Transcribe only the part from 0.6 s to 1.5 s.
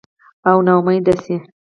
نا امیده شي